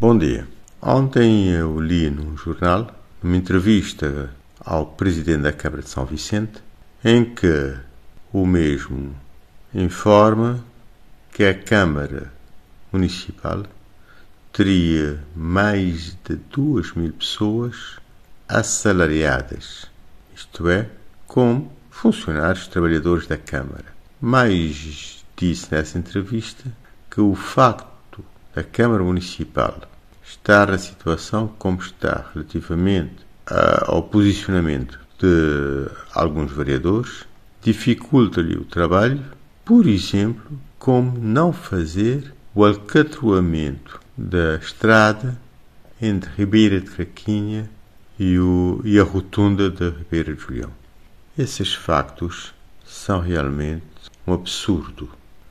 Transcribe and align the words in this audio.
Bom 0.00 0.16
dia. 0.16 0.48
Ontem 0.80 1.50
eu 1.50 1.78
li 1.78 2.08
num 2.08 2.34
jornal 2.34 2.90
uma 3.22 3.36
entrevista 3.36 4.34
ao 4.58 4.86
presidente 4.86 5.42
da 5.42 5.52
Câmara 5.52 5.82
de 5.82 5.90
São 5.90 6.06
Vicente 6.06 6.62
em 7.04 7.22
que 7.22 7.76
o 8.32 8.46
mesmo 8.46 9.14
informa 9.74 10.64
que 11.30 11.44
a 11.44 11.52
Câmara 11.52 12.32
Municipal 12.90 13.64
teria 14.50 15.22
mais 15.36 16.16
de 16.24 16.36
duas 16.36 16.94
mil 16.94 17.12
pessoas 17.12 17.98
assalariadas, 18.48 19.84
isto 20.34 20.66
é, 20.66 20.88
como 21.26 21.70
funcionários 21.90 22.66
trabalhadores 22.68 23.26
da 23.26 23.36
Câmara. 23.36 23.92
Mais 24.18 25.26
disse 25.36 25.70
nessa 25.70 25.98
entrevista 25.98 26.64
que 27.10 27.20
o 27.20 27.34
facto 27.34 28.24
da 28.54 28.64
Câmara 28.64 29.04
Municipal 29.04 29.89
estar 30.40 30.70
na 30.70 30.78
situação 30.78 31.48
como 31.58 31.80
está 31.80 32.30
relativamente 32.34 33.30
ao 33.86 34.02
posicionamento 34.02 34.98
de 35.18 35.90
alguns 36.14 36.50
vereadores 36.50 37.24
dificulta-lhe 37.60 38.56
o 38.56 38.64
trabalho, 38.64 39.22
por 39.64 39.86
exemplo, 39.86 40.58
como 40.78 41.18
não 41.18 41.52
fazer 41.52 42.32
o 42.54 42.64
alcatroamento 42.64 44.00
da 44.16 44.56
estrada 44.56 45.38
entre 46.00 46.30
Ribeira 46.36 46.80
de 46.80 46.90
Craquinha 46.90 47.68
e, 48.18 48.38
o, 48.38 48.80
e 48.84 48.98
a 48.98 49.02
rotunda 49.02 49.70
da 49.70 49.90
Ribeira 49.90 50.34
de 50.34 50.40
Julião. 50.40 50.70
Esses 51.36 51.74
factos 51.74 52.54
são 52.84 53.20
realmente 53.20 53.84
um 54.26 54.32
absurdo. 54.32 55.10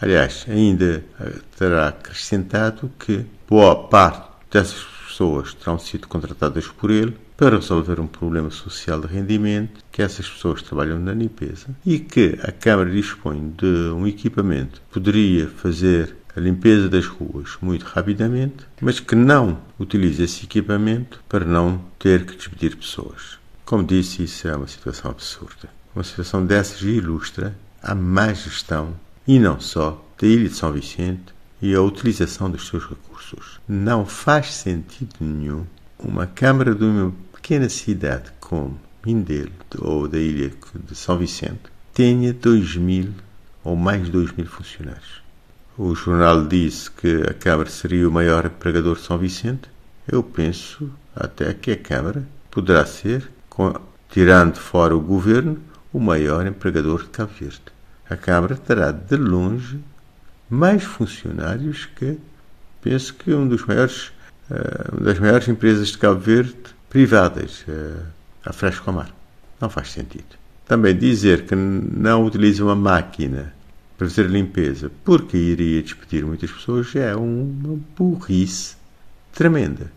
Aliás, 0.00 0.46
ainda 0.48 1.04
eh, 1.20 1.32
terá 1.56 1.88
acrescentado 1.88 2.90
que 2.98 3.26
boa 3.46 3.88
parte 3.88 4.29
dessas 4.50 4.82
pessoas 5.06 5.54
terão 5.54 5.78
sido 5.78 6.08
contratadas 6.08 6.66
por 6.66 6.90
ele 6.90 7.16
para 7.36 7.56
resolver 7.56 8.00
um 8.00 8.06
problema 8.06 8.50
social 8.50 9.00
de 9.00 9.06
rendimento 9.06 9.82
que 9.90 10.02
essas 10.02 10.28
pessoas 10.28 10.62
trabalham 10.62 10.98
na 10.98 11.12
limpeza 11.12 11.68
e 11.84 11.98
que 11.98 12.38
a 12.42 12.52
Câmara 12.52 12.90
dispõe 12.90 13.52
de 13.56 13.90
um 13.94 14.06
equipamento 14.06 14.80
que 14.80 14.94
poderia 14.94 15.48
fazer 15.48 16.16
a 16.36 16.40
limpeza 16.40 16.88
das 16.88 17.06
ruas 17.06 17.56
muito 17.60 17.84
rapidamente, 17.84 18.66
mas 18.80 19.00
que 19.00 19.14
não 19.14 19.58
utiliza 19.78 20.24
esse 20.24 20.44
equipamento 20.44 21.22
para 21.28 21.44
não 21.44 21.82
ter 21.98 22.24
que 22.24 22.36
despedir 22.36 22.76
pessoas. 22.76 23.38
Como 23.64 23.84
disse, 23.84 24.24
isso 24.24 24.46
é 24.48 24.54
uma 24.54 24.68
situação 24.68 25.10
absurda. 25.10 25.68
Uma 25.94 26.04
situação 26.04 26.44
dessas 26.44 26.82
ilustra 26.82 27.56
a 27.82 27.94
má 27.94 28.32
gestão, 28.32 28.94
e 29.26 29.38
não 29.38 29.58
só, 29.60 30.04
da 30.20 30.26
Ilha 30.26 30.48
de 30.48 30.54
São 30.54 30.72
Vicente 30.72 31.32
e 31.60 31.74
a 31.74 31.80
utilização 31.80 32.50
dos 32.50 32.66
seus 32.66 32.84
recursos. 32.88 33.60
Não 33.68 34.06
faz 34.06 34.54
sentido 34.54 35.14
nenhum 35.20 35.64
uma 35.98 36.26
Câmara 36.26 36.74
de 36.74 36.84
uma 36.84 37.12
pequena 37.34 37.68
cidade 37.68 38.30
como 38.40 38.78
Mindelo 39.04 39.52
ou 39.78 40.08
da 40.08 40.18
ilha 40.18 40.52
de 40.74 40.94
São 40.94 41.18
Vicente 41.18 41.60
tenha 41.92 42.32
2 42.32 42.76
mil 42.76 43.10
ou 43.62 43.76
mais 43.76 44.04
de 44.04 44.10
2 44.10 44.32
mil 44.32 44.46
funcionários. 44.46 45.22
O 45.76 45.94
jornal 45.94 46.46
disse 46.46 46.90
que 46.90 47.22
a 47.28 47.34
Câmara 47.34 47.68
seria 47.70 48.08
o 48.08 48.12
maior 48.12 48.46
empregador 48.46 48.96
de 48.96 49.02
São 49.02 49.18
Vicente. 49.18 49.68
Eu 50.06 50.22
penso 50.22 50.90
até 51.14 51.52
que 51.54 51.70
a 51.70 51.76
Câmara 51.76 52.26
poderá 52.50 52.84
ser, 52.84 53.30
tirando 54.08 54.56
fora 54.56 54.94
o 54.96 55.00
governo, 55.00 55.58
o 55.92 55.98
maior 55.98 56.46
empregador 56.46 57.02
de 57.02 57.08
Cabo 57.08 57.32
Verde. 57.38 57.62
A 58.08 58.16
Câmara 58.16 58.56
terá 58.56 58.90
de 58.90 59.16
longe 59.16 59.80
mais 60.50 60.82
funcionários 60.82 61.86
que 61.96 62.18
penso 62.82 63.14
que 63.14 63.32
um 63.32 63.46
dos 63.46 63.64
maiores, 63.64 64.08
uh, 64.50 64.92
uma 64.92 65.04
das 65.04 65.18
maiores 65.18 65.46
empresas 65.48 65.88
de 65.88 65.98
Cabo 65.98 66.18
Verde 66.18 66.56
privadas, 66.88 67.64
uh, 67.68 68.02
a 68.44 68.52
Frescomar. 68.52 69.14
Não 69.60 69.70
faz 69.70 69.92
sentido. 69.92 70.38
Também 70.66 70.96
dizer 70.96 71.46
que 71.46 71.54
não 71.54 72.24
utiliza 72.24 72.64
uma 72.64 72.74
máquina 72.74 73.52
para 73.96 74.08
fazer 74.08 74.26
limpeza 74.28 74.90
porque 75.04 75.36
iria 75.36 75.82
despedir 75.82 76.24
muitas 76.24 76.50
pessoas 76.50 76.94
é 76.96 77.14
uma 77.14 77.78
burrice 77.96 78.76
tremenda. 79.32 79.92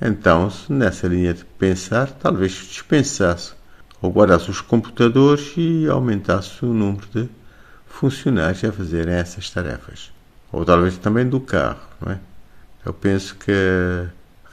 Então, 0.00 0.50
nessa 0.68 1.06
linha 1.06 1.34
de 1.34 1.44
pensar, 1.44 2.10
talvez 2.10 2.52
dispensasse 2.52 3.52
ou 4.00 4.10
guardasse 4.10 4.50
os 4.50 4.60
computadores 4.60 5.52
e 5.56 5.86
aumentasse 5.86 6.64
o 6.64 6.72
número 6.72 7.06
de 7.14 7.28
funcionários 7.92 8.64
a 8.64 8.72
fazerem 8.72 9.14
essas 9.14 9.48
tarefas. 9.50 10.10
Ou 10.50 10.64
talvez 10.64 10.98
também 10.98 11.28
do 11.28 11.40
carro, 11.40 11.80
não 12.00 12.12
é? 12.12 12.18
Eu 12.84 12.92
penso 12.92 13.36
que 13.36 13.52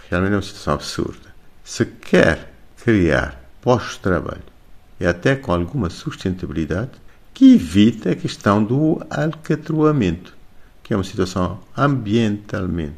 realmente 0.09 0.33
é 0.33 0.35
uma 0.35 0.41
situação 0.41 0.73
absurda. 0.75 1.33
Se 1.63 1.85
quer 1.85 2.53
criar 2.83 3.41
pós-trabalho 3.61 4.43
e 4.99 5.05
até 5.05 5.35
com 5.35 5.51
alguma 5.51 5.89
sustentabilidade, 5.89 6.91
que 7.33 7.55
evite 7.55 8.09
a 8.09 8.15
questão 8.15 8.63
do 8.63 9.01
alcatroamento, 9.09 10.35
que 10.83 10.93
é 10.93 10.97
uma 10.97 11.03
situação 11.03 11.59
ambientalmente, 11.75 12.95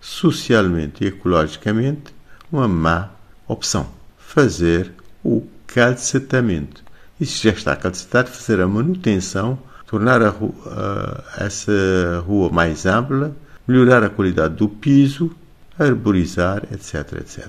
socialmente 0.00 1.04
e 1.04 1.08
ecologicamente 1.08 2.14
uma 2.50 2.68
má 2.68 3.10
opção. 3.46 3.88
Fazer 4.18 4.92
o 5.24 5.46
calcetamento. 5.66 6.82
Se 7.20 7.44
já 7.44 7.50
está 7.50 7.74
calcetado, 7.74 8.30
fazer 8.30 8.60
a 8.60 8.68
manutenção, 8.68 9.58
tornar 9.88 10.22
a 10.22 10.28
rua, 10.28 11.24
essa 11.38 12.22
rua 12.24 12.50
mais 12.50 12.86
ampla, 12.86 13.34
melhorar 13.66 14.04
a 14.04 14.10
qualidade 14.10 14.54
do 14.54 14.68
piso, 14.68 15.34
arborizar, 15.78 16.62
etc, 16.70 17.14
etc. 17.20 17.48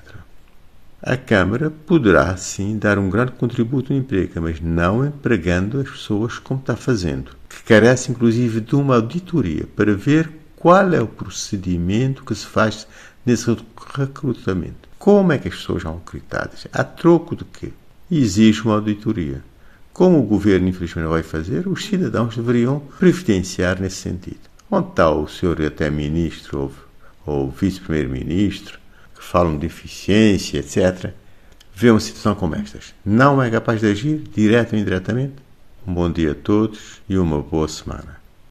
A 1.02 1.16
Câmara 1.16 1.70
poderá, 1.70 2.36
sim, 2.38 2.78
dar 2.78 2.98
um 2.98 3.10
grande 3.10 3.34
contributo 3.34 3.94
no 3.94 4.00
emprego, 4.00 4.42
mas 4.42 4.60
não 4.60 5.06
empregando 5.06 5.80
as 5.80 5.90
pessoas 5.90 6.40
como 6.40 6.60
está 6.60 6.76
fazendo, 6.76 7.32
que 7.48 7.64
carece, 7.64 8.12
inclusive, 8.12 8.62
de 8.62 8.76
uma 8.76 8.96
auditoria 8.96 9.66
para 9.76 9.94
ver 9.94 10.30
qual 10.56 10.94
é 10.94 11.02
o 11.02 11.08
procedimento 11.08 12.24
que 12.24 12.36
se 12.36 12.46
faz 12.46 12.88
nesse 13.26 13.56
recrutamento. 13.96 14.90
Como 14.98 15.32
é 15.32 15.38
que 15.38 15.48
as 15.48 15.56
pessoas 15.56 15.84
são 15.84 15.96
recrutadas? 15.96 16.68
A 16.74 16.84
troco 16.84 17.36
de 17.36 17.46
quê? 17.46 17.72
Exige 18.12 18.62
uma 18.64 18.76
auditoria. 18.76 19.42
Como 20.00 20.18
o 20.18 20.24
governo, 20.24 20.70
infelizmente, 20.70 21.10
vai 21.10 21.22
fazer, 21.22 21.68
os 21.68 21.84
cidadãos 21.84 22.34
deveriam 22.34 22.80
previdenciar 22.98 23.82
nesse 23.82 23.98
sentido. 23.98 24.40
Onde 24.72 24.92
está 24.92 25.12
o 25.12 25.28
senhor 25.28 25.62
até 25.62 25.90
ministro 25.90 26.72
ou, 27.26 27.36
ou 27.44 27.52
vice-primeiro-ministro 27.52 28.80
que 29.14 29.22
falam 29.22 29.58
de 29.58 29.66
eficiência, 29.66 30.60
etc., 30.60 31.12
vê 31.76 31.92
uma 31.92 32.00
situação 32.00 32.34
como 32.34 32.56
estas. 32.56 32.94
Não 33.04 33.44
é 33.44 33.50
capaz 33.50 33.82
de 33.82 33.88
agir, 33.88 34.24
direto 34.34 34.72
ou 34.72 34.80
indiretamente? 34.80 35.34
Um 35.86 35.94
bom 35.94 36.10
dia 36.10 36.32
a 36.32 36.36
todos 36.36 37.02
e 37.10 37.18
uma 37.18 37.42
boa 37.42 37.68
semana. 37.68 38.19